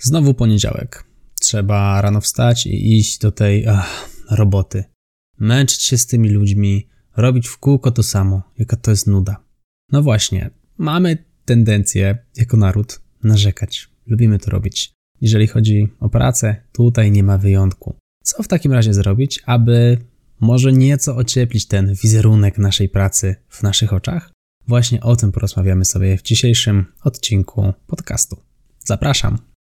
[0.00, 1.04] Znowu poniedziałek.
[1.40, 4.84] Trzeba rano wstać i iść do tej ach, roboty.
[5.38, 9.36] Męczyć się z tymi ludźmi, robić w kółko to samo, jaka to jest nuda.
[9.92, 13.88] No właśnie, mamy tendencję jako naród narzekać.
[14.06, 14.92] Lubimy to robić.
[15.20, 17.96] Jeżeli chodzi o pracę, tutaj nie ma wyjątku.
[18.24, 19.98] Co w takim razie zrobić, aby
[20.40, 24.32] może nieco ocieplić ten wizerunek naszej pracy w naszych oczach?
[24.68, 28.36] Właśnie o tym porozmawiamy sobie w dzisiejszym odcinku podcastu.
[28.84, 29.55] Zapraszam.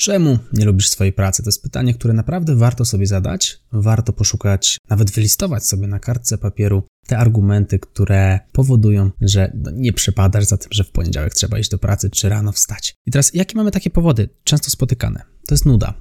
[0.00, 1.42] Czemu nie lubisz swojej pracy?
[1.42, 3.60] To jest pytanie, które naprawdę warto sobie zadać.
[3.72, 9.92] Warto poszukać, nawet wylistować sobie na kartce papieru te argumenty, które powodują, że no, nie
[9.92, 12.94] przepadasz za tym, że w poniedziałek trzeba iść do pracy czy rano wstać.
[13.06, 14.28] I teraz, jakie mamy takie powody?
[14.44, 15.22] Często spotykane.
[15.48, 15.94] To jest nuda.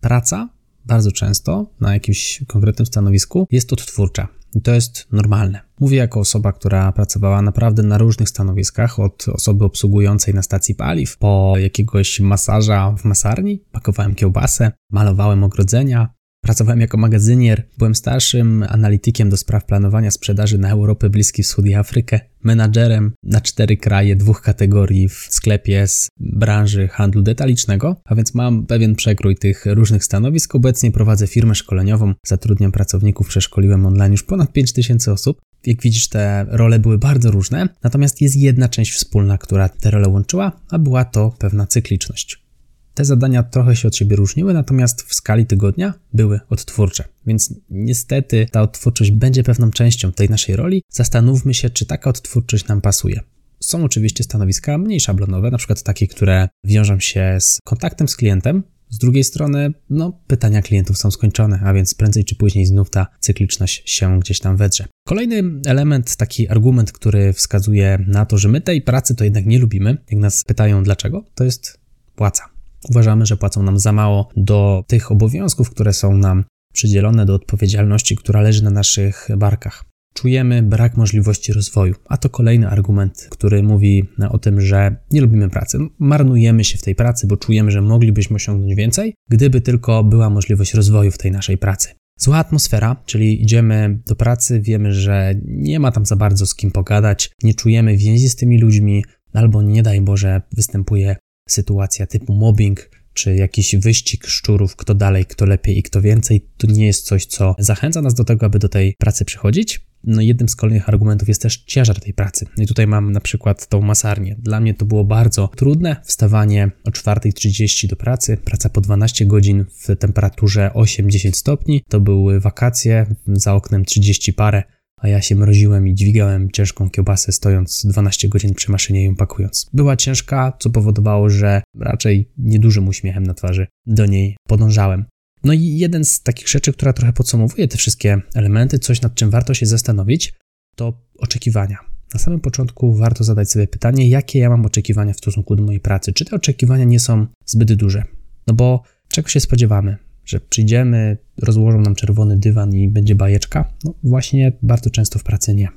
[0.00, 0.48] Praca
[0.90, 4.28] bardzo często na jakimś konkretnym stanowisku jest odtwórcza.
[4.54, 5.60] I to jest normalne.
[5.80, 11.18] Mówię jako osoba, która pracowała naprawdę na różnych stanowiskach, od osoby obsługującej na stacji paliw,
[11.18, 19.30] po jakiegoś masaża w masarni, pakowałem kiełbasę, malowałem ogrodzenia, Pracowałem jako magazynier, byłem starszym analitykiem
[19.30, 24.42] do spraw planowania sprzedaży na Europę, Bliski Wschód i Afrykę, menadżerem na cztery kraje, dwóch
[24.42, 30.54] kategorii w sklepie z branży handlu detalicznego, a więc mam pewien przekrój tych różnych stanowisk.
[30.54, 35.40] Obecnie prowadzę firmę szkoleniową, zatrudniam pracowników, przeszkoliłem online już ponad 5000 osób.
[35.66, 40.08] Jak widzisz, te role były bardzo różne, natomiast jest jedna część wspólna, która te role
[40.08, 42.49] łączyła, a była to pewna cykliczność.
[42.94, 47.04] Te zadania trochę się od siebie różniły, natomiast w skali tygodnia były odtwórcze.
[47.26, 50.82] Więc niestety ta odtwórczość będzie pewną częścią tej naszej roli.
[50.88, 53.20] Zastanówmy się, czy taka odtwórczość nam pasuje.
[53.60, 58.62] Są oczywiście stanowiska mniej szablonowe, na przykład takie, które wiążą się z kontaktem z klientem.
[58.90, 63.06] Z drugiej strony, no, pytania klientów są skończone, a więc prędzej czy później znów ta
[63.20, 64.86] cykliczność się gdzieś tam wedrze.
[65.08, 69.58] Kolejny element, taki argument, który wskazuje na to, że my tej pracy to jednak nie
[69.58, 71.78] lubimy, jak nas pytają dlaczego, to jest
[72.16, 72.49] płaca.
[72.88, 78.16] Uważamy, że płacą nam za mało do tych obowiązków, które są nam przydzielone, do odpowiedzialności,
[78.16, 79.84] która leży na naszych barkach.
[80.14, 85.48] Czujemy brak możliwości rozwoju, a to kolejny argument, który mówi o tym, że nie lubimy
[85.48, 85.78] pracy.
[85.98, 90.74] Marnujemy się w tej pracy, bo czujemy, że moglibyśmy osiągnąć więcej, gdyby tylko była możliwość
[90.74, 91.88] rozwoju w tej naszej pracy.
[92.18, 96.70] Zła atmosfera, czyli idziemy do pracy, wiemy, że nie ma tam za bardzo z kim
[96.70, 101.16] pogadać, nie czujemy więzi z tymi ludźmi, albo nie daj Boże, występuje
[101.52, 106.66] sytuacja typu mobbing, czy jakiś wyścig szczurów, kto dalej, kto lepiej i kto więcej, to
[106.66, 109.80] nie jest coś, co zachęca nas do tego, aby do tej pracy przychodzić.
[110.04, 112.46] No jednym z kolejnych argumentów jest też ciężar tej pracy.
[112.56, 114.36] I tutaj mam na przykład tą masarnię.
[114.38, 119.64] Dla mnie to było bardzo trudne, wstawanie o 4.30 do pracy, praca po 12 godzin
[119.78, 121.84] w temperaturze 8-10 stopni.
[121.88, 124.62] To były wakacje, za oknem 30 parę
[125.00, 129.70] a ja się mroziłem i dźwigałem ciężką kiełbasę stojąc 12 godzin przy maszynie ją pakując.
[129.72, 135.04] Była ciężka, co powodowało, że raczej niedużym uśmiechem na twarzy do niej podążałem.
[135.44, 139.30] No i jeden z takich rzeczy, która trochę podsumowuje te wszystkie elementy, coś nad czym
[139.30, 140.34] warto się zastanowić,
[140.76, 141.78] to oczekiwania.
[142.14, 145.80] Na samym początku warto zadać sobie pytanie, jakie ja mam oczekiwania w stosunku do mojej
[145.80, 146.12] pracy.
[146.12, 148.04] Czy te oczekiwania nie są zbyt duże?
[148.46, 149.96] No bo czego się spodziewamy?
[150.30, 153.72] Że przyjdziemy, rozłożą nam czerwony dywan i będzie bajeczka?
[153.84, 155.68] No właśnie bardzo często w pracy nie.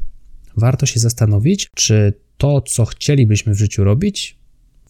[0.57, 4.39] Warto się zastanowić, czy to, co chcielibyśmy w życiu robić,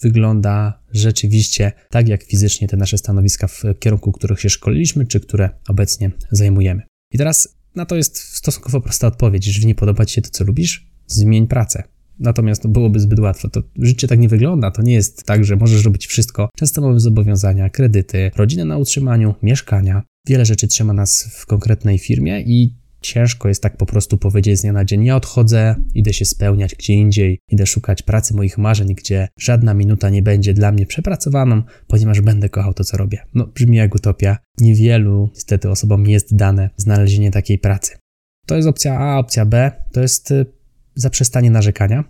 [0.01, 5.49] wygląda rzeczywiście tak, jak fizycznie te nasze stanowiska w kierunku, których się szkoliliśmy, czy które
[5.67, 6.81] obecnie zajmujemy.
[7.11, 9.47] I teraz na to jest stosunkowo prosta odpowiedź.
[9.47, 11.83] Jeżeli nie podoba Ci się to, co lubisz, zmień pracę.
[12.19, 13.49] Natomiast byłoby zbyt łatwo.
[13.49, 14.71] To życie tak nie wygląda.
[14.71, 16.49] To nie jest tak, że możesz robić wszystko.
[16.57, 20.03] Często mamy zobowiązania, kredyty, rodzinę na utrzymaniu, mieszkania.
[20.27, 24.61] Wiele rzeczy trzyma nas w konkretnej firmie i ciężko jest tak po prostu powiedzieć z
[24.61, 28.95] dnia na dzień: Ja odchodzę, idę się spełniać gdzie indziej, idę szukać pracy moich marzeń,
[28.95, 33.19] gdzie żadna minuta nie będzie dla mnie przepracowaną, ponieważ będę kochał to, co robię.
[33.33, 34.37] No, brzmi jak utopia.
[34.59, 37.97] Niewielu niestety osobom jest dane znalezienie takiej pracy.
[38.45, 40.45] To jest opcja A, opcja B to jest y,
[40.95, 42.03] zaprzestanie narzekania.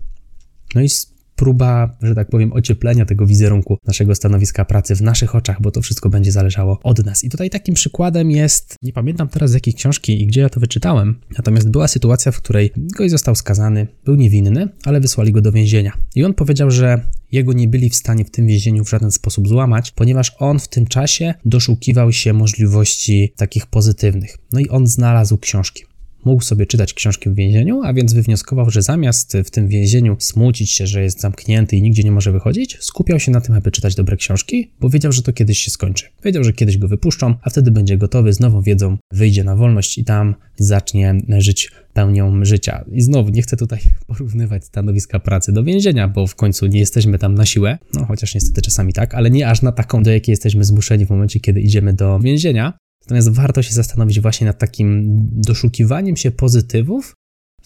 [0.75, 0.87] No i
[1.35, 5.81] próba, że tak powiem, ocieplenia tego wizerunku naszego stanowiska pracy w naszych oczach, bo to
[5.81, 7.23] wszystko będzie zależało od nas.
[7.23, 10.59] I tutaj takim przykładem jest, nie pamiętam teraz z jakiej książki i gdzie ja to
[10.59, 15.51] wyczytałem, natomiast była sytuacja, w której gość został skazany, był niewinny, ale wysłali go do
[15.51, 15.93] więzienia.
[16.15, 17.01] I on powiedział, że
[17.31, 20.67] jego nie byli w stanie w tym więzieniu w żaden sposób złamać, ponieważ on w
[20.67, 24.37] tym czasie doszukiwał się możliwości takich pozytywnych.
[24.51, 25.83] No i on znalazł książki
[26.25, 30.71] mógł sobie czytać książki w więzieniu, a więc wywnioskował, że zamiast w tym więzieniu smucić
[30.71, 33.95] się, że jest zamknięty i nigdzie nie może wychodzić, skupiał się na tym, aby czytać
[33.95, 36.05] dobre książki, bo wiedział, że to kiedyś się skończy.
[36.23, 39.97] Wiedział, że kiedyś go wypuszczą, a wtedy będzie gotowy, z nową wiedzą wyjdzie na wolność
[39.97, 42.85] i tam zacznie żyć pełnią życia.
[42.91, 47.19] I znowu nie chcę tutaj porównywać stanowiska pracy do więzienia, bo w końcu nie jesteśmy
[47.19, 50.33] tam na siłę, no chociaż niestety czasami tak, ale nie aż na taką, do jakiej
[50.33, 52.73] jesteśmy zmuszeni w momencie, kiedy idziemy do więzienia.
[53.05, 57.13] Natomiast warto się zastanowić właśnie nad takim doszukiwaniem się pozytywów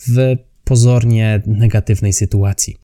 [0.08, 2.78] w pozornie negatywnej sytuacji.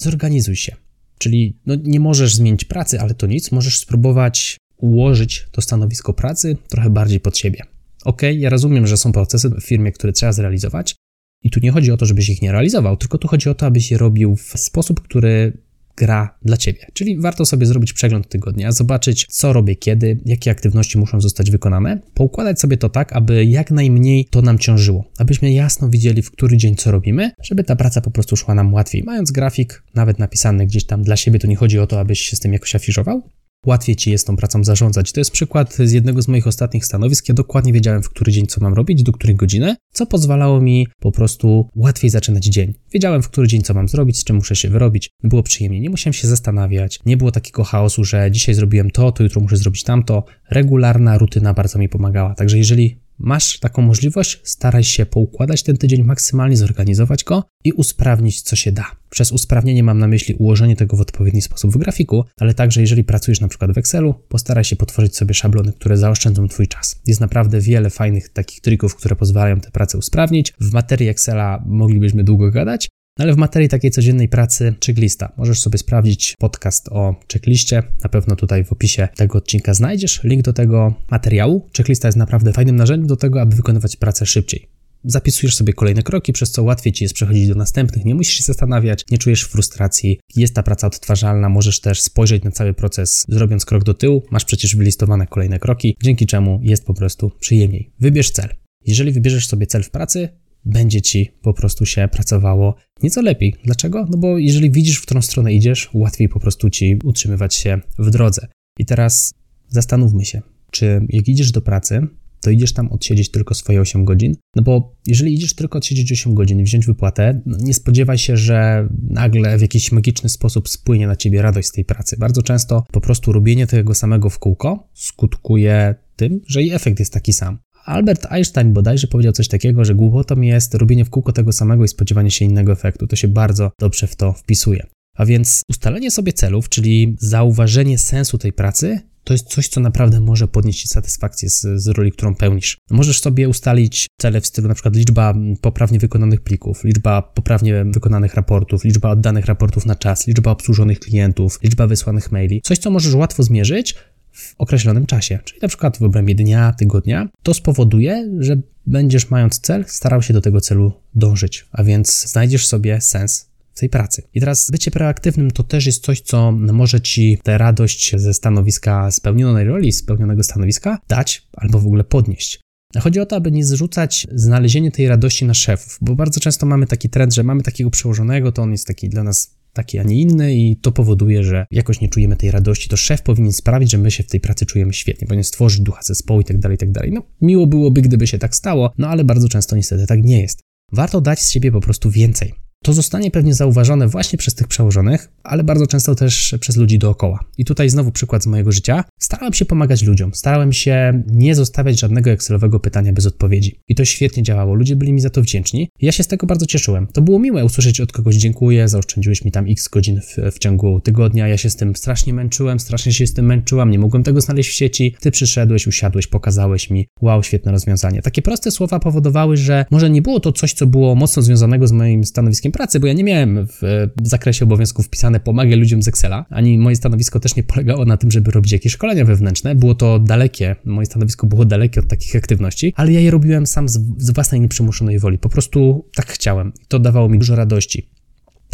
[0.00, 0.76] Zorganizuj się.
[1.18, 6.56] Czyli no, nie możesz zmienić pracy, ale to nic, możesz spróbować ułożyć to stanowisko pracy
[6.68, 7.62] trochę bardziej pod siebie.
[8.04, 10.96] Ok, ja rozumiem, że są procesy w firmie, które trzeba zrealizować,
[11.42, 13.66] i tu nie chodzi o to, żebyś ich nie realizował, tylko tu chodzi o to,
[13.66, 15.52] abyś je robił w sposób, który
[15.96, 16.86] gra dla ciebie.
[16.92, 22.00] Czyli warto sobie zrobić przegląd tygodnia, zobaczyć, co robię kiedy, jakie aktywności muszą zostać wykonane,
[22.14, 26.56] poukładać sobie to tak, aby jak najmniej to nam ciążyło, abyśmy jasno widzieli, w który
[26.56, 29.02] dzień co robimy, żeby ta praca po prostu szła nam łatwiej.
[29.02, 32.36] Mając grafik, nawet napisany gdzieś tam dla siebie, to nie chodzi o to, abyś się
[32.36, 33.22] z tym jakoś afiżował,
[33.66, 35.12] łatwiej ci jest tą pracą zarządzać.
[35.12, 37.28] To jest przykład z jednego z moich ostatnich stanowisk.
[37.28, 40.88] Ja dokładnie wiedziałem, w który dzień co mam robić, do której godziny, co pozwalało mi
[41.00, 42.74] po prostu łatwiej zaczynać dzień.
[42.92, 45.10] Wiedziałem, w który dzień co mam zrobić, z czym muszę się wyrobić.
[45.22, 49.22] Było przyjemnie, nie musiałem się zastanawiać, nie było takiego chaosu, że dzisiaj zrobiłem to, to
[49.22, 50.24] jutro muszę zrobić tamto.
[50.50, 52.34] Regularna rutyna bardzo mi pomagała.
[52.34, 58.42] Także jeżeli masz taką możliwość, staraj się poukładać ten tydzień, maksymalnie zorganizować go i usprawnić
[58.42, 58.86] co się da.
[59.14, 63.04] Przez usprawnienie mam na myśli ułożenie tego w odpowiedni sposób w grafiku, ale także jeżeli
[63.04, 67.00] pracujesz na przykład w Excelu, postaraj się potworzyć sobie szablony, które zaoszczędzą Twój czas.
[67.06, 70.52] Jest naprawdę wiele fajnych takich trików, które pozwalają tę pracę usprawnić.
[70.60, 72.88] W materii Excela moglibyśmy długo gadać,
[73.18, 75.32] no ale w materii takiej codziennej pracy checklista.
[75.36, 77.82] Możesz sobie sprawdzić podcast o checkliście.
[78.04, 81.68] Na pewno tutaj w opisie tego odcinka znajdziesz link do tego materiału.
[81.76, 84.73] Checklista jest naprawdę fajnym narzędziem do tego, aby wykonywać pracę szybciej.
[85.06, 88.42] Zapisujesz sobie kolejne kroki, przez co łatwiej ci jest przechodzić do następnych, nie musisz się
[88.42, 93.64] zastanawiać, nie czujesz frustracji, jest ta praca odtwarzalna, możesz też spojrzeć na cały proces, zrobiąc
[93.64, 97.90] krok do tyłu, masz przecież wylistowane kolejne kroki, dzięki czemu jest po prostu przyjemniej.
[98.00, 98.48] Wybierz cel.
[98.86, 100.28] Jeżeli wybierzesz sobie cel w pracy,
[100.64, 103.54] będzie ci po prostu się pracowało nieco lepiej.
[103.64, 104.06] Dlaczego?
[104.10, 108.10] No bo jeżeli widzisz, w którą stronę idziesz, łatwiej po prostu ci utrzymywać się w
[108.10, 108.48] drodze.
[108.78, 109.34] I teraz
[109.68, 112.06] zastanówmy się, czy jak idziesz do pracy,
[112.44, 114.36] to idziesz tam odsiedzieć tylko swoje 8 godzin?
[114.56, 118.36] No bo jeżeli idziesz tylko odsiedzieć 8 godzin i wziąć wypłatę, no nie spodziewaj się,
[118.36, 122.16] że nagle w jakiś magiczny sposób spłynie na ciebie radość z tej pracy.
[122.18, 127.12] Bardzo często po prostu robienie tego samego w kółko skutkuje tym, że i efekt jest
[127.12, 127.58] taki sam.
[127.84, 131.88] Albert Einstein bodajże powiedział coś takiego, że głupotą jest robienie w kółko tego samego i
[131.88, 133.06] spodziewanie się innego efektu.
[133.06, 134.86] To się bardzo dobrze w to wpisuje.
[135.16, 140.20] A więc ustalenie sobie celów, czyli zauważenie sensu tej pracy, to jest coś, co naprawdę
[140.20, 142.78] może podnieść Ci satysfakcję z, z, roli, którą pełnisz.
[142.90, 148.34] Możesz sobie ustalić cele w stylu na przykład liczba poprawnie wykonanych plików, liczba poprawnie wykonanych
[148.34, 152.60] raportów, liczba oddanych raportów na czas, liczba obsłużonych klientów, liczba wysłanych maili.
[152.64, 153.94] Coś, co możesz łatwo zmierzyć,
[154.34, 158.56] w określonym czasie, czyli na przykład w obrębie dnia, tygodnia, to spowoduje, że
[158.86, 163.88] będziesz mając cel, starał się do tego celu dążyć, a więc znajdziesz sobie sens tej
[163.88, 164.22] pracy.
[164.34, 169.10] I teraz bycie proaktywnym to też jest coś, co może ci tę radość ze stanowiska
[169.10, 172.60] spełnionej roli, spełnionego stanowiska dać albo w ogóle podnieść.
[173.00, 176.86] Chodzi o to, aby nie zrzucać znalezienie tej radości na szefów, bo bardzo często mamy
[176.86, 180.20] taki trend, że mamy takiego przełożonego, to on jest taki dla nas taki, a nie
[180.20, 183.98] inny i to powoduje, że jakoś nie czujemy tej radości, to szef powinien sprawić, że
[183.98, 186.78] my się w tej pracy czujemy świetnie, powinien stworzyć ducha zespołu i tak dalej, i
[186.78, 187.12] tak dalej.
[187.12, 190.60] No, miło byłoby, gdyby się tak stało, no ale bardzo często niestety tak nie jest.
[190.92, 192.63] Warto dać z siebie po prostu więcej.
[192.84, 197.44] To zostanie pewnie zauważone właśnie przez tych przełożonych, ale bardzo często też przez ludzi dookoła.
[197.58, 199.04] I tutaj znowu przykład z mojego życia.
[199.18, 203.80] Starałem się pomagać ludziom, starałem się nie zostawiać żadnego Excelowego pytania bez odpowiedzi.
[203.88, 205.90] I to świetnie działało, ludzie byli mi za to wdzięczni.
[206.00, 207.06] Ja się z tego bardzo cieszyłem.
[207.06, 211.00] To było miłe usłyszeć od kogoś dziękuję, zaoszczędziłeś mi tam x godzin w, w ciągu
[211.00, 214.40] tygodnia, ja się z tym strasznie męczyłem, strasznie się z tym męczyłam, nie mogłem tego
[214.40, 215.16] znaleźć w sieci.
[215.20, 218.22] Ty przyszedłeś, usiadłeś, pokazałeś mi, wow, świetne rozwiązanie.
[218.22, 221.92] Takie proste słowa powodowały, że może nie było to coś, co było mocno związanego z
[221.92, 223.78] moim stanowiskiem pracy, bo ja nie miałem w,
[224.22, 228.16] w zakresie obowiązków wpisane pomagaj ludziom z Excela, ani moje stanowisko też nie polegało na
[228.16, 229.74] tym, żeby robić jakieś szkolenia wewnętrzne.
[229.74, 233.88] Było to dalekie, moje stanowisko było dalekie od takich aktywności, ale ja je robiłem sam
[233.88, 235.38] z, z własnej nieprzymuszonej woli.
[235.38, 236.72] Po prostu tak chciałem.
[236.88, 238.10] To dawało mi dużo radości.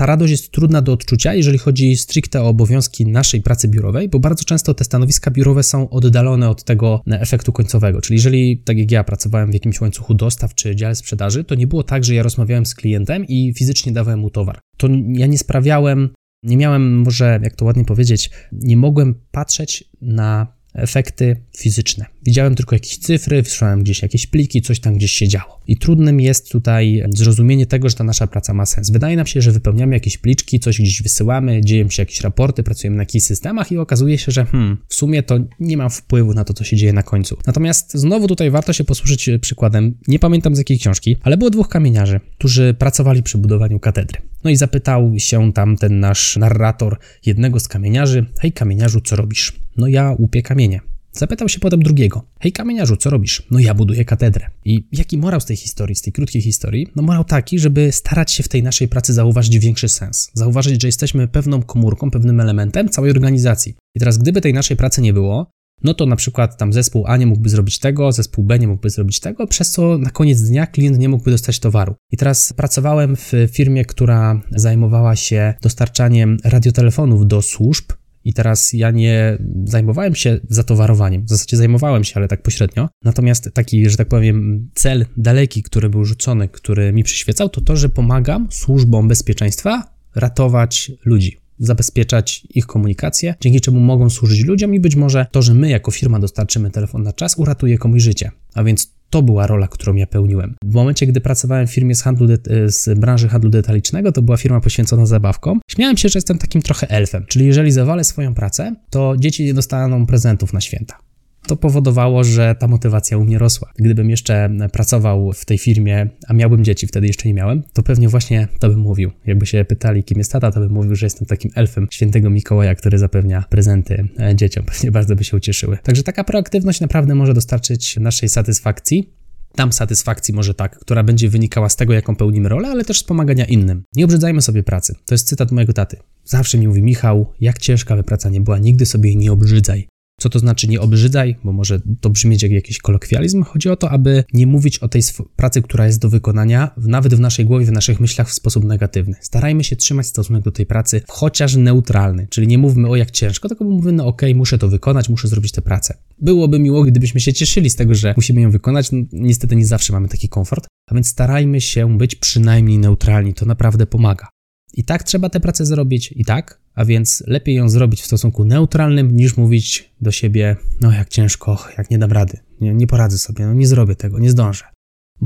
[0.01, 4.19] Ta radość jest trudna do odczucia, jeżeli chodzi stricte o obowiązki naszej pracy biurowej, bo
[4.19, 8.01] bardzo często te stanowiska biurowe są oddalone od tego efektu końcowego.
[8.01, 11.67] Czyli jeżeli, tak jak ja, pracowałem w jakimś łańcuchu dostaw czy dziale sprzedaży, to nie
[11.67, 14.59] było tak, że ja rozmawiałem z klientem i fizycznie dawałem mu towar.
[14.77, 16.09] To ja nie sprawiałem,
[16.43, 22.07] nie miałem, może jak to ładnie powiedzieć, nie mogłem patrzeć na efekty fizyczne.
[22.25, 25.61] Widziałem tylko jakieś cyfry, wysłałem gdzieś jakieś pliki, coś tam gdzieś się działo.
[25.67, 28.91] I trudnym jest tutaj zrozumienie tego, że ta nasza praca ma sens.
[28.91, 32.97] Wydaje nam się, że wypełniamy jakieś pliczki, coś gdzieś wysyłamy, dzieją się jakieś raporty, pracujemy
[32.97, 36.45] na jakichś systemach i okazuje się, że hmm, w sumie to nie mam wpływu na
[36.45, 37.37] to, co się dzieje na końcu.
[37.47, 41.69] Natomiast znowu tutaj warto się posłużyć przykładem, nie pamiętam z jakiej książki, ale było dwóch
[41.69, 44.21] kamieniarzy, którzy pracowali przy budowaniu katedry.
[44.45, 49.53] No i zapytał się tam ten nasz narrator jednego z kamieniarzy: Hej, kamieniarzu, co robisz?
[49.77, 50.81] No ja łupię kamienie.
[51.13, 53.43] Zapytał się potem drugiego: Hej, kamieniarzu, co robisz?
[53.51, 54.47] No ja buduję katedrę.
[54.65, 56.87] I jaki morał z tej historii, z tej krótkiej historii?
[56.97, 60.31] No morał taki, żeby starać się w tej naszej pracy zauważyć większy sens.
[60.35, 63.75] Zauważyć, że jesteśmy pewną komórką, pewnym elementem całej organizacji.
[63.95, 65.51] I teraz, gdyby tej naszej pracy nie było,
[65.85, 68.91] no to na przykład tam zespół A nie mógłby zrobić tego, zespół B nie mógłby
[68.91, 71.95] zrobić tego, przez co na koniec dnia klient nie mógłby dostać towaru.
[72.13, 77.93] I teraz pracowałem w firmie, która zajmowała się dostarczaniem radiotelefonów do służb.
[78.25, 82.89] I teraz ja nie zajmowałem się zatowarowaniem, w zasadzie zajmowałem się, ale tak pośrednio.
[83.05, 87.77] Natomiast taki, że tak powiem, cel daleki, który był rzucony, który mi przyświecał, to to,
[87.77, 94.81] że pomagam służbom bezpieczeństwa ratować ludzi zabezpieczać ich komunikację, dzięki czemu mogą służyć ludziom i
[94.81, 98.31] być może to, że my jako firma dostarczymy telefon na czas, uratuje komuś życie.
[98.55, 100.55] A więc to była rola, którą ja pełniłem.
[100.65, 102.27] W momencie, gdy pracowałem w firmie z, handlu
[102.67, 105.61] z branży handlu detalicznego, to była firma poświęcona zabawkom.
[105.71, 109.55] Śmiałem się, że jestem takim trochę elfem, czyli jeżeli zawalę swoją pracę, to dzieci nie
[109.55, 111.10] dostaną prezentów na święta
[111.47, 113.73] to powodowało, że ta motywacja u mnie rosła.
[113.79, 118.09] Gdybym jeszcze pracował w tej firmie, a miałbym dzieci, wtedy jeszcze nie miałem, to pewnie
[118.09, 119.11] właśnie to bym mówił.
[119.27, 122.75] Jakby się pytali, kim jest tata, to bym mówił, że jestem takim elfem świętego Mikołaja,
[122.75, 124.65] który zapewnia prezenty e, dzieciom.
[124.73, 125.79] Pewnie bardzo by się ucieszyły.
[125.83, 129.15] Także taka proaktywność naprawdę może dostarczyć naszej satysfakcji.
[129.55, 133.05] Tam satysfakcji może tak, która będzie wynikała z tego, jaką pełnimy rolę, ale też z
[133.05, 133.83] pomagania innym.
[133.97, 134.95] Nie obrzydzajmy sobie pracy.
[135.07, 135.97] To jest cytat mojego taty.
[136.25, 139.89] Zawsze mi mówi Michał, jak ciężka by praca nie była, nigdy sobie jej nie obrzydzaj.
[140.21, 143.43] Co to znaczy nie obrzydzaj, bo może to brzmieć jak jakiś kolokwializm.
[143.43, 145.03] Chodzi o to, aby nie mówić o tej
[145.37, 149.15] pracy, która jest do wykonania, nawet w naszej głowie, w naszych myślach w sposób negatywny.
[149.21, 153.49] Starajmy się trzymać stosunek do tej pracy chociaż neutralny, czyli nie mówmy o jak ciężko,
[153.49, 155.95] tylko mówmy, no okej, okay, muszę to wykonać, muszę zrobić tę pracę.
[156.19, 158.93] Byłoby miło, gdybyśmy się cieszyli z tego, że musimy ją wykonać.
[158.93, 163.35] No, niestety nie zawsze mamy taki komfort, a więc starajmy się być przynajmniej neutralni.
[163.35, 164.29] To naprawdę pomaga.
[164.75, 168.45] I tak trzeba tę pracę zrobić, i tak, a więc lepiej ją zrobić w stosunku
[168.45, 173.19] neutralnym, niż mówić do siebie, no jak ciężko, jak nie dam rady, nie, nie poradzę
[173.19, 174.65] sobie, no nie zrobię tego, nie zdążę.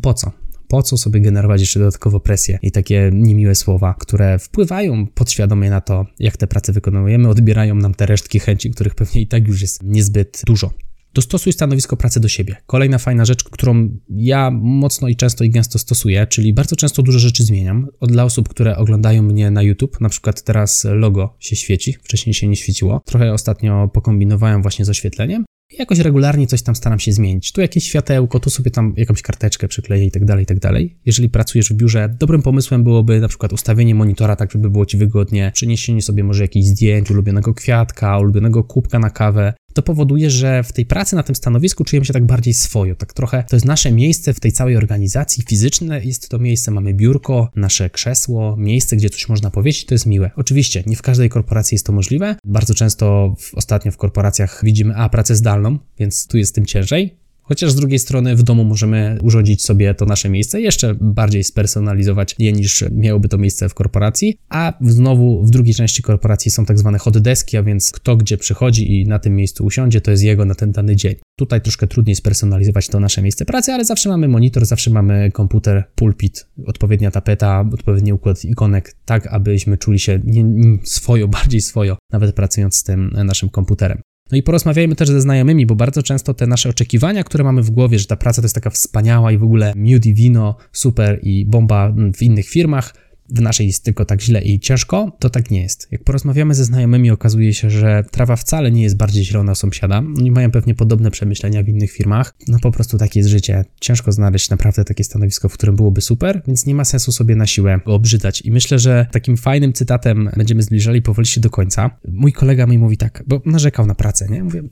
[0.02, 0.32] Po co?
[0.68, 5.80] Po co sobie generować jeszcze dodatkowo presję i takie niemiłe słowa, które wpływają podświadomie na
[5.80, 9.62] to, jak te prace wykonujemy, odbierają nam te resztki chęci, których pewnie i tak już
[9.62, 10.70] jest niezbyt dużo.
[11.14, 12.56] Dostosuj stanowisko pracy do siebie.
[12.66, 17.18] Kolejna fajna rzecz, którą ja mocno i często i gęsto stosuję, czyli bardzo często dużo
[17.18, 17.88] rzeczy zmieniam.
[18.02, 22.48] Dla osób, które oglądają mnie na YouTube, na przykład teraz logo się świeci, wcześniej się
[22.48, 23.02] nie świeciło.
[23.06, 25.44] Trochę ostatnio pokombinowałem właśnie z oświetleniem
[25.78, 27.52] jakoś regularnie coś tam staram się zmienić.
[27.52, 30.98] Tu jakieś światełko, tu sobie tam jakąś karteczkę przykleję i tak dalej, i tak dalej.
[31.06, 34.96] Jeżeli pracujesz w biurze, dobrym pomysłem byłoby na przykład ustawienie monitora tak, żeby było Ci
[34.96, 40.62] wygodnie, przeniesienie sobie może jakichś zdjęć, ulubionego kwiatka, ulubionego kubka na kawę, to powoduje, że
[40.62, 43.66] w tej pracy na tym stanowisku czujemy się tak bardziej swojo, tak trochę to jest
[43.66, 48.96] nasze miejsce w tej całej organizacji fizyczne, jest to miejsce, mamy biurko, nasze krzesło, miejsce,
[48.96, 50.30] gdzie coś można powiedzieć, to jest miłe.
[50.36, 54.96] Oczywiście, nie w każdej korporacji jest to możliwe, bardzo często w, ostatnio w korporacjach widzimy,
[54.96, 59.18] a pracę zdalną, więc tu jest tym ciężej, Chociaż z drugiej strony w domu możemy
[59.22, 64.38] urządzić sobie to nasze miejsce, jeszcze bardziej spersonalizować je niż miałoby to miejsce w korporacji,
[64.48, 68.38] a znowu w drugiej części korporacji są tak zwane hot deski, a więc kto gdzie
[68.38, 71.14] przychodzi i na tym miejscu usiądzie, to jest jego na ten dany dzień.
[71.38, 75.84] Tutaj troszkę trudniej spersonalizować to nasze miejsce pracy, ale zawsze mamy monitor, zawsze mamy komputer,
[75.94, 81.96] pulpit, odpowiednia tapeta, odpowiedni układ ikonek, tak abyśmy czuli się nie, nie swojo, bardziej swojo,
[82.12, 84.02] nawet pracując z tym naszym komputerem.
[84.30, 87.70] No i porozmawiajmy też ze znajomymi, bo bardzo często te nasze oczekiwania, które mamy w
[87.70, 91.20] głowie, że ta praca to jest taka wspaniała i w ogóle miód i wino, super
[91.22, 92.94] i bomba w innych firmach,
[93.28, 95.88] w naszej jest tylko tak źle i ciężko, to tak nie jest.
[95.90, 99.98] Jak porozmawiamy ze znajomymi, okazuje się, że trawa wcale nie jest bardziej zielona sąsiada.
[99.98, 102.34] Oni mają pewnie podobne przemyślenia w innych firmach.
[102.48, 103.64] No po prostu takie jest życie.
[103.80, 107.46] Ciężko znaleźć naprawdę takie stanowisko, w którym byłoby super, więc nie ma sensu sobie na
[107.46, 108.42] siłę go obrzydzać.
[108.42, 111.90] I myślę, że takim fajnym cytatem będziemy zbliżali powoli się do końca.
[112.08, 114.44] Mój kolega mi mówi tak, bo narzekał na pracę, nie?
[114.44, 114.62] Mówię,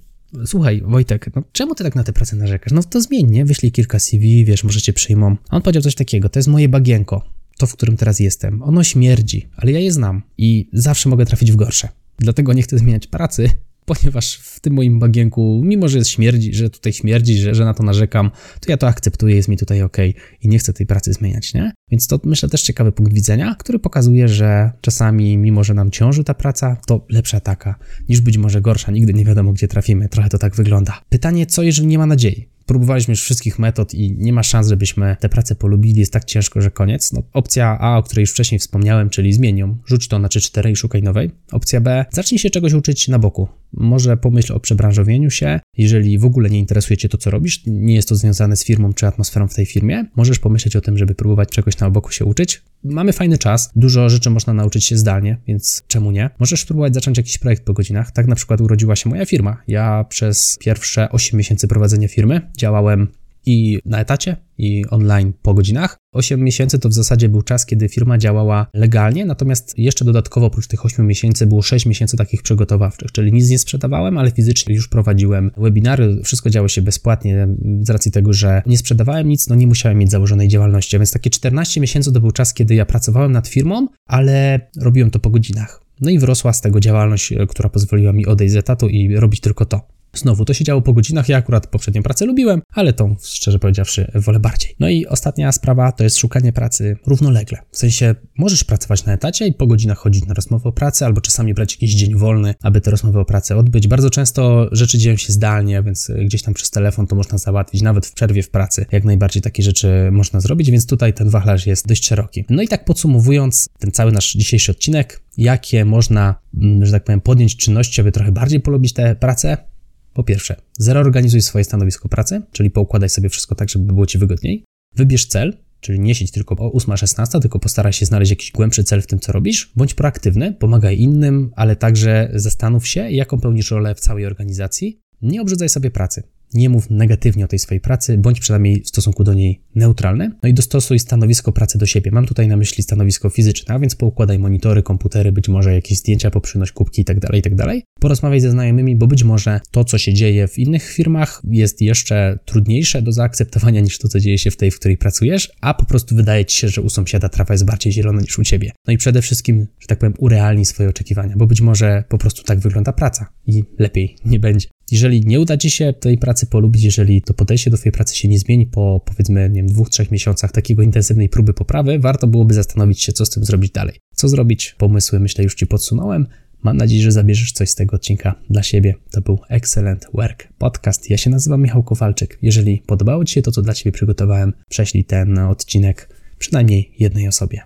[0.47, 2.73] słuchaj, Wojtek, no czemu ty tak na tę pracę narzekasz?
[2.73, 3.45] No to zmień, nie?
[3.45, 5.37] Wyślij kilka CV, wiesz, może cię przyjmą.
[5.49, 8.63] A on powiedział coś takiego, to jest moje bagienko to, w którym teraz jestem.
[8.63, 11.89] Ono śmierdzi, ale ja je znam i zawsze mogę trafić w gorsze.
[12.19, 13.51] Dlatego nie chcę zmieniać pracy,
[13.91, 17.75] ponieważ w tym moim bagienku, mimo że jest śmierdzi, że tutaj śmierdzi, że, że na
[17.75, 19.97] to narzekam, to ja to akceptuję, jest mi tutaj ok
[20.43, 21.73] i nie chcę tej pracy zmieniać, nie?
[21.91, 26.25] Więc to myślę też ciekawy punkt widzenia, który pokazuje, że czasami, mimo że nam ciąży
[26.25, 27.75] ta praca, to lepsza taka,
[28.09, 31.01] niż być może gorsza, nigdy nie wiadomo, gdzie trafimy, trochę to tak wygląda.
[31.09, 32.52] Pytanie, co jeżeli nie ma nadziei?
[32.67, 36.61] Próbowaliśmy już wszystkich metod i nie ma szans, żebyśmy tę pracę polubili, jest tak ciężko,
[36.61, 37.13] że koniec.
[37.13, 40.77] No, opcja A, o której już wcześniej wspomniałem, czyli zmienią, rzuć to na 3-4 i
[40.77, 41.31] szukaj nowej.
[41.53, 43.49] Opcja B, zacznij się czegoś uczyć na boku.
[43.73, 47.95] Może pomyśl o przebranżowieniu się, jeżeli w ogóle nie interesuje Cię to, co robisz, nie
[47.95, 51.15] jest to związane z firmą czy atmosferą w tej firmie, możesz pomyśleć o tym, żeby
[51.15, 52.63] próbować czegoś na boku się uczyć.
[52.85, 56.31] Mamy fajny czas, dużo rzeczy można nauczyć się zdalnie, więc czemu nie?
[56.39, 58.11] Możesz spróbować zacząć jakiś projekt po godzinach.
[58.11, 59.63] Tak na przykład urodziła się moja firma.
[59.69, 63.09] Ja przez pierwsze 8 miesięcy prowadzenia firmy działałem
[63.47, 65.97] i na etacie, i online po godzinach.
[66.13, 70.67] 8 miesięcy to w zasadzie był czas, kiedy firma działała legalnie, natomiast jeszcze dodatkowo oprócz
[70.67, 74.89] tych 8 miesięcy było 6 miesięcy takich przygotowawczych, czyli nic nie sprzedawałem, ale fizycznie już
[74.89, 77.49] prowadziłem webinary, wszystko działo się bezpłatnie
[77.81, 81.31] z racji tego, że nie sprzedawałem nic, no nie musiałem mieć założonej działalności, więc takie
[81.31, 85.83] 14 miesięcy to był czas, kiedy ja pracowałem nad firmą, ale robiłem to po godzinach.
[86.01, 89.65] No i wyrosła z tego działalność, która pozwoliła mi odejść z etatu i robić tylko
[89.65, 90.02] to.
[90.15, 94.11] Znowu, to się działo po godzinach, ja akurat poprzednią pracę lubiłem, ale tą, szczerze powiedziawszy,
[94.15, 94.75] wolę bardziej.
[94.81, 97.59] No i ostatnia sprawa to jest szukanie pracy równolegle.
[97.71, 101.21] W sensie, możesz pracować na etacie i po godzinach chodzić na rozmowę o pracę, albo
[101.21, 103.89] czasami brać jakiś dzień wolny, aby te rozmowy o pracę odbyć.
[103.89, 108.07] Bardzo często rzeczy dzieją się zdalnie, więc gdzieś tam przez telefon to można załatwić, nawet
[108.07, 108.87] w przerwie w pracy.
[108.93, 112.45] Jak najbardziej takie rzeczy można zrobić, więc tutaj ten wachlarz jest dość szeroki.
[112.51, 117.21] No i tak podsumowując ten cały nasz dzisiejszy odcinek, jakie można, mm, że tak powiem,
[117.21, 119.72] podjąć czynności, aby trochę bardziej polubić tę pracę,
[120.15, 124.65] po pierwsze, zreorganizuj swoje stanowisko pracy, czyli poukładaj sobie wszystko tak, żeby było Ci wygodniej.
[124.97, 129.03] Wybierz cel, czyli nie siedź tylko o 8-16, tylko postaraj się znaleźć jakiś głębszy cel
[129.03, 129.73] w tym, co robisz.
[129.77, 135.01] Bądź proaktywny, pomagaj innym, ale także zastanów się, jaką pełnisz rolę w całej organizacji.
[135.23, 136.23] Nie obrzydzaj sobie pracy
[136.55, 140.31] nie mów negatywnie o tej swojej pracy, bądź przynajmniej w stosunku do niej neutralny.
[140.43, 142.11] No i dostosuj stanowisko pracy do siebie.
[142.11, 146.31] Mam tutaj na myśli stanowisko fizyczne, a więc poukładaj monitory, komputery, być może jakieś zdjęcia,
[146.31, 147.65] poprzynoś kubki itd., tak itd.
[147.65, 151.81] Tak Porozmawiaj ze znajomymi, bo być może to, co się dzieje w innych firmach, jest
[151.81, 155.75] jeszcze trudniejsze do zaakceptowania niż to, co dzieje się w tej, w której pracujesz, a
[155.75, 158.73] po prostu wydaje ci się, że u sąsiada trawa jest bardziej zielona niż u ciebie.
[158.87, 162.43] No i przede wszystkim, że tak powiem, urealnij swoje oczekiwania, bo być może po prostu
[162.43, 164.69] tak wygląda praca i lepiej nie będzie.
[164.91, 168.29] Jeżeli nie uda Ci się tej pracy polubić, jeżeli to podejście do Twojej pracy się
[168.29, 172.55] nie zmieni po powiedzmy, nie wiem, dwóch, trzech miesiącach takiego intensywnej próby poprawy, warto byłoby
[172.55, 174.01] zastanowić się, co z tym zrobić dalej.
[174.15, 174.75] Co zrobić?
[174.79, 176.27] Pomysły, myślę, już Ci podsunąłem.
[176.63, 178.95] Mam nadzieję, że zabierzesz coś z tego odcinka dla siebie.
[179.11, 181.11] To był Excellent Work Podcast.
[181.11, 182.39] Ja się nazywam Michał Kowalczyk.
[182.43, 187.61] Jeżeli podobało Ci się to, co dla Ciebie przygotowałem, prześlij ten odcinek przynajmniej jednej osobie.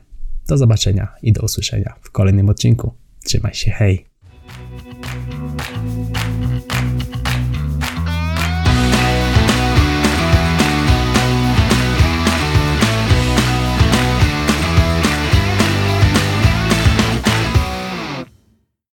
[0.49, 2.93] Do zobaczenia i do usłyszenia w kolejnym odcinku.
[3.25, 4.06] Trzymaj się, hej!